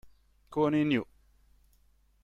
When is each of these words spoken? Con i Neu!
Con 0.55 0.77
i 0.79 0.81
Neu! 0.85 1.05